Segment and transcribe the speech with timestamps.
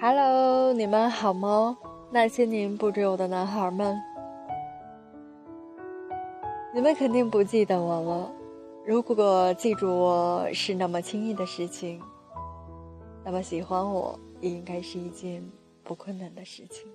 [0.00, 1.78] Hello，你们好吗？
[2.10, 3.96] 那些年不追我的男孩们，
[6.74, 8.30] 你们肯定不记得我了。
[8.84, 12.00] 如果记住我是那么轻易的事情，
[13.24, 15.42] 那么喜欢我也应该是一件
[15.82, 16.86] 不困难的事情。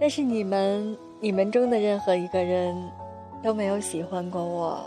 [0.00, 2.76] 但是你们，你们中的任何一个人，
[3.42, 4.80] 都没有喜欢过我。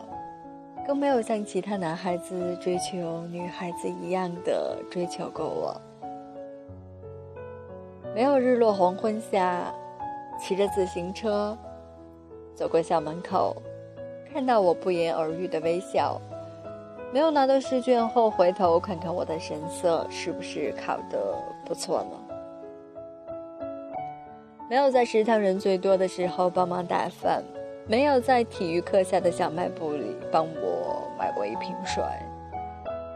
[0.85, 5.81] 更没有像其他男孩子追求女孩子一样的追求过我。
[8.13, 9.73] 没有日落黄昏下，
[10.37, 11.57] 骑着自行车
[12.53, 13.55] 走过校门口，
[14.31, 16.19] 看到我不言而喻的微笑。
[17.13, 21.33] 没有拿到试卷后回头看看我的神色是不是考得
[21.63, 22.17] 不错呢？
[24.69, 27.41] 没有在食堂人最多的时候帮忙打饭。
[27.85, 32.01] 没有在体育课下的小卖部里帮我买过一瓶水，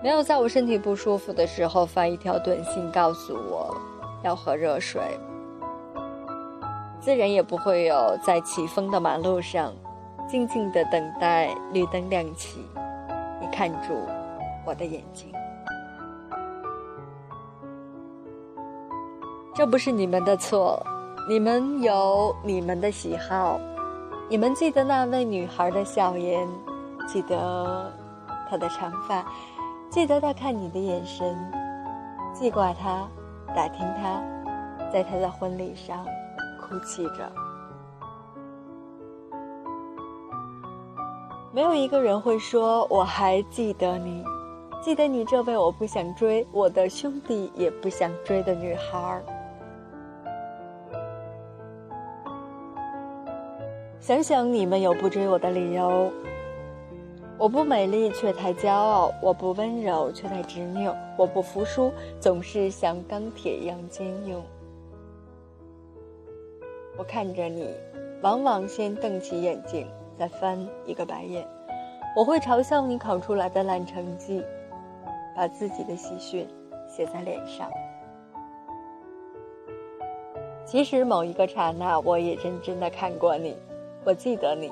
[0.03, 3.73] 没有在我身体不舒服的时候发一条短信告诉我
[4.23, 5.01] 要喝热水，
[6.99, 9.73] 自然也不会有在起风的马路上
[10.27, 12.59] 静静的等待绿灯亮起，
[13.39, 13.93] 你看住
[14.65, 15.31] 我的眼睛。
[19.55, 20.85] 这不是你们的错，
[21.29, 23.57] 你们有你们的喜好。
[24.29, 26.45] 你们记得那位女孩的笑颜，
[27.07, 27.89] 记得
[28.49, 29.25] 她的长发，
[29.89, 31.33] 记得她看你的眼神，
[32.33, 33.07] 记挂她，
[33.55, 34.21] 打听她，
[34.91, 36.05] 在她的婚礼上
[36.59, 37.31] 哭泣着。
[41.53, 44.25] 没有一个人会说我还记得你，
[44.81, 49.23] 记得你这位我不想追，我的兄弟也不想追的女孩。
[54.07, 56.09] 想想你们有不追我的理由。
[57.37, 64.41] 我不美丽却太骄傲，我不温柔却太执拗，我不服输，总是像钢铁一样坚硬。
[66.97, 67.69] 我看着你，
[68.21, 69.85] 往往先瞪起眼睛，
[70.17, 71.45] 再翻一个白眼。
[72.15, 74.41] 我会嘲笑你考出来的烂成绩，
[75.35, 76.47] 把自己的喜讯
[76.87, 77.69] 写在脸上。
[80.63, 83.57] 其实某一个刹那，我也认真的看过你。
[84.07, 84.71] 我记得你，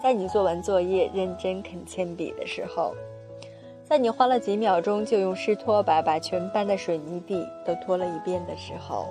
[0.00, 2.94] 在你做完作业认真啃铅笔的时候，
[3.82, 9.08] 在你花了几秒钟就用湿拖把把全班的水泥地都拖了一遍的时候，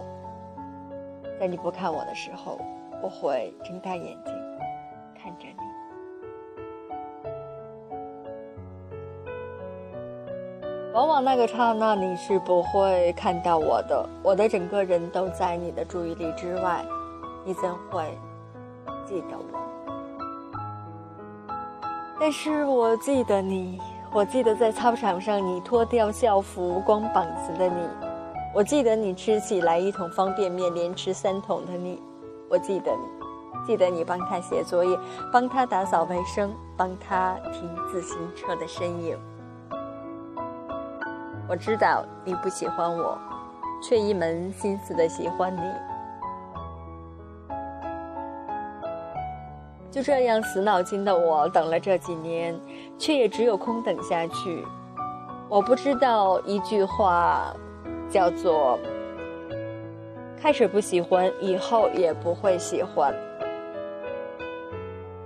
[1.37, 2.57] 在你不看我的时候，
[3.03, 4.33] 我会睁大眼睛
[5.21, 5.53] 看着你。
[10.93, 16.85] 往往那个刹那你是不会看到我的，我的整个人都在你的注意力之外，
[17.43, 18.17] 你怎会？
[19.07, 19.59] 记得我，
[22.19, 23.81] 但是我记得你，
[24.13, 27.87] 我记得在操场上你脱掉校服光膀子的你，
[28.53, 32.01] 我记得你吃起来一桶方便面连吃三桶的你，
[32.49, 34.97] 我记得你，记得你帮他写作业，
[35.31, 39.17] 帮他打扫卫生，帮他停自行车的身影。
[41.49, 43.17] 我知道你不喜欢我，
[43.83, 45.90] 却一门心思的喜欢你。
[50.01, 52.59] 就这样死脑筋的我等了这几年，
[52.97, 54.65] 却也只有空等下去。
[55.47, 57.55] 我不知道一句话，
[58.09, 58.79] 叫做
[60.41, 63.13] “开始不喜欢，以后也不会喜欢”。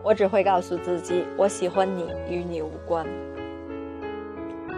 [0.03, 3.07] 我只会告诉自己，我喜欢你，与你无关。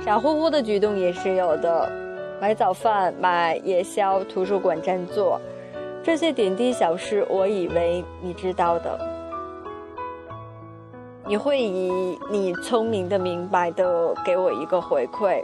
[0.05, 1.91] 傻乎乎的举动也是有的，
[2.39, 5.41] 买早饭、买夜宵、图书馆占座，
[6.03, 9.06] 这些点滴小事，我以为你知道的。
[11.27, 15.43] 你会以你聪明的、明白的给我一个回馈。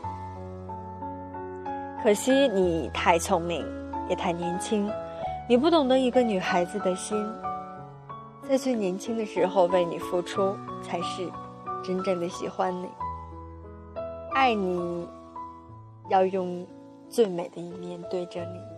[2.01, 3.65] 可惜你太聪明，
[4.09, 4.89] 也太年轻，
[5.47, 7.21] 你不懂得一个女孩子的心，
[8.47, 11.29] 在最年轻的时候为你付出，才是
[11.83, 12.87] 真正的喜欢你。
[14.33, 15.05] 爱你，
[16.07, 16.65] 要用
[17.09, 18.72] 最美的一面对着你。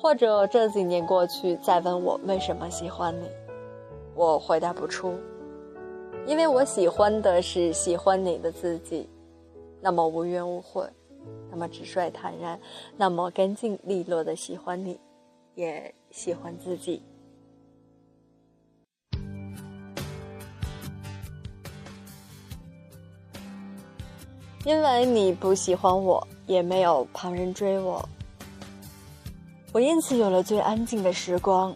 [0.00, 3.28] 或者这几年过去，再问我为什么喜欢你，
[4.14, 5.18] 我回答不出，
[6.24, 9.08] 因为我喜欢的是喜欢你的自己，
[9.80, 10.88] 那么无怨无悔，
[11.50, 12.58] 那么直率坦然，
[12.96, 15.00] 那么干净利落的喜欢你，
[15.56, 17.02] 也喜欢自己。
[24.64, 28.08] 因为你不喜欢我，也没有旁人追我。
[29.70, 31.74] 我因此有了最安静的时光，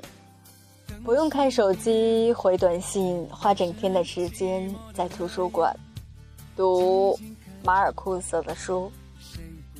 [1.04, 5.78] 不用看手机回短信，花整天的时间在图书馆
[6.56, 7.18] 读
[7.62, 8.90] 马尔库斯的书。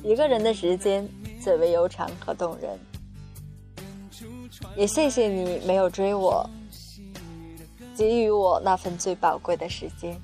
[0.03, 1.09] 一个人的时间
[1.41, 2.77] 最为悠长和动人。
[4.75, 6.47] 也谢谢你没有追我，
[7.97, 10.15] 给予我那份最宝贵的时间。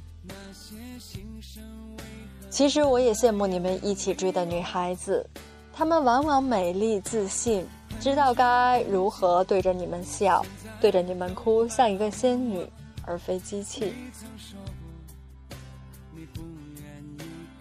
[2.52, 5.28] 其实我也羡慕你们一起追的女孩子，
[5.74, 7.66] 她们往往美丽自信，
[8.00, 10.46] 知道该如何对着你们笑，
[10.80, 12.66] 对着你们哭，像一个仙女，
[13.06, 13.94] 而非机器。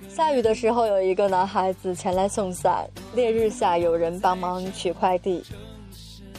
[0.09, 5.45] 下雨的时候，有一个男孩子前来送伞；烈日下，有人帮忙取快递。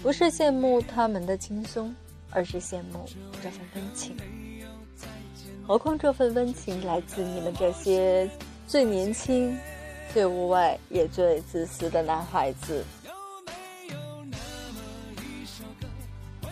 [0.01, 1.93] 不是羡慕他们的轻松，
[2.29, 3.05] 而是羡慕
[3.43, 4.15] 这份温情。
[5.67, 8.29] 何况这份温情来自你们这些
[8.65, 9.57] 最年轻、
[10.13, 12.83] 最无畏也最自私的男孩子。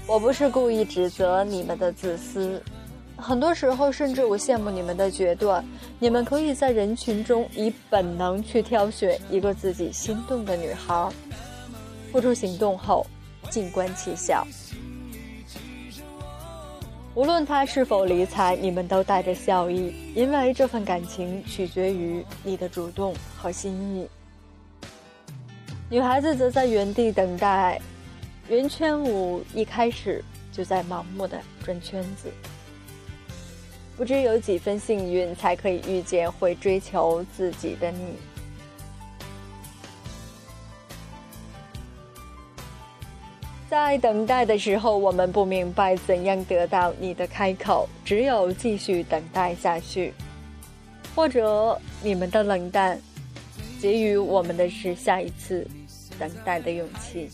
[0.08, 2.64] 我不是故意指责你们的自私。
[3.18, 5.64] 很多时候，甚至我羡慕你们的决断。
[6.00, 11.10] 你们可以在人群中以本能去挑选一个自己心动的女孩，
[12.10, 13.06] 付出行动后，
[13.50, 14.48] 静观其效。
[17.14, 24.08] 无论她是否理睬，你们都带着笑意，因为这份感情取决于你的主动和心意。
[25.90, 27.82] 女孩子则在原地等待，
[28.50, 32.32] 圆圈舞一开始就在盲目的转圈子。
[33.98, 38.16] 不知有几分幸运，才可以遇见会追求自己的你。
[43.70, 50.14] 在等待的时候，我们不明白怎样得到你的开口，只有继续等待下去，
[51.14, 52.98] 或者你们的冷淡，
[53.82, 55.68] 给予我们的是下一次
[56.18, 57.30] 等待的勇气。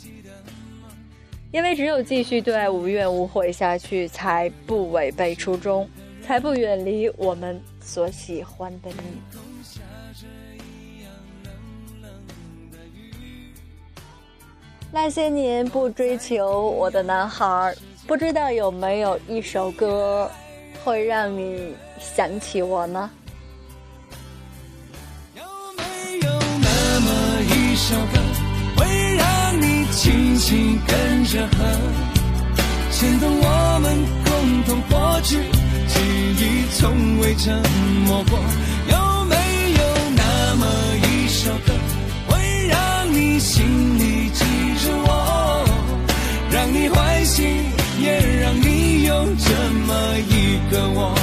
[1.53, 5.87] 因为只有继续对爱无怨无悔下去，才不违背初衷。
[6.25, 8.97] 才不远离我们所喜欢的你。
[14.89, 17.75] 那些年不追求我的男孩，
[18.07, 20.31] 不知道有没有一首歌
[20.81, 23.11] 会让你想起我呢？
[25.35, 25.43] 有
[25.75, 25.83] 没
[26.25, 28.17] 有那么一首歌，
[28.77, 29.83] 会让你
[30.43, 31.57] 轻轻跟着和，
[32.91, 33.95] 牵动我们
[34.25, 35.37] 共同过去？
[35.87, 35.99] 记
[36.37, 37.61] 忆从未沉
[38.05, 38.37] 默过，
[38.89, 39.35] 有没
[39.71, 39.81] 有
[40.17, 40.67] 那么
[41.01, 41.73] 一首歌，
[42.27, 43.63] 会让你心
[43.97, 44.43] 里记
[44.85, 45.65] 着我，
[46.51, 47.43] 让你欢喜，
[48.01, 49.53] 也让你有这
[49.87, 51.15] 么一个我？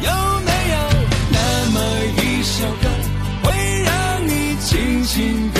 [0.00, 0.12] 有
[0.46, 0.76] 没有
[1.32, 1.80] 那么
[2.22, 2.88] 一首歌，
[3.42, 5.50] 会让你轻轻，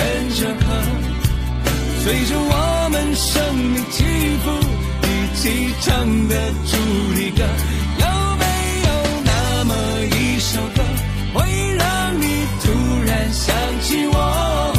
[2.07, 4.05] 随着我们生命起
[4.41, 4.49] 伏，
[5.03, 6.77] 一起唱的主
[7.15, 7.43] 题歌？
[7.99, 8.05] 有
[8.37, 8.45] 没
[8.87, 8.89] 有
[9.25, 9.75] 那么
[10.15, 10.81] 一首歌，
[11.33, 11.43] 会
[11.75, 12.71] 让你突
[13.05, 14.73] 然想起我，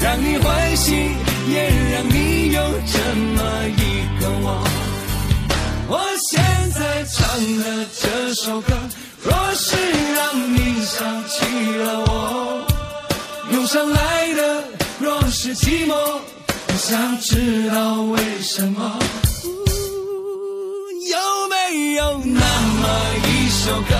[0.00, 0.94] 让你欢喜
[1.52, 2.96] 也让你有这
[3.36, 4.64] 么一个我。
[5.86, 6.00] 我
[6.30, 6.40] 现
[6.70, 7.28] 在唱
[7.58, 8.72] 的这首歌，
[9.22, 9.76] 若是
[10.16, 11.44] 让你想起
[11.76, 12.66] 了我，
[13.52, 14.64] 涌上来的
[14.98, 15.94] 若是寂寞，
[16.78, 18.98] 想知道为什么。
[21.10, 21.18] 有
[21.50, 22.40] 没有那
[22.80, 22.88] 么
[23.26, 23.96] 一首歌，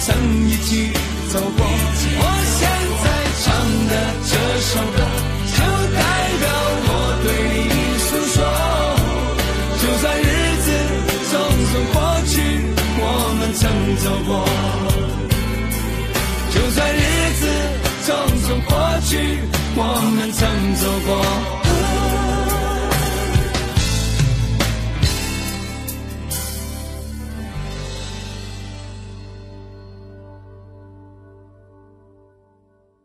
[0.00, 0.92] 曾一起
[1.30, 1.64] 走过。
[1.64, 2.22] 我
[2.58, 2.60] 现
[3.02, 3.06] 在
[3.42, 3.44] 唱
[3.88, 3.92] 的
[4.28, 5.00] 这首歌，
[5.52, 5.56] 就
[5.94, 6.00] 代
[6.40, 6.44] 表
[6.88, 6.90] 我
[7.22, 7.26] 对
[7.68, 8.36] 你诉说。
[9.80, 10.24] 就算日
[10.64, 10.66] 子
[11.30, 11.32] 匆
[11.70, 11.96] 匆过
[12.26, 12.34] 去，
[12.98, 13.02] 我
[13.38, 13.60] 们曾
[13.98, 14.30] 走过。
[16.54, 16.98] 就算日
[17.40, 17.42] 子
[18.04, 18.08] 匆
[18.44, 18.70] 匆过
[19.08, 19.10] 去，
[19.76, 19.80] 我
[20.16, 20.40] 们曾
[20.76, 21.61] 走过。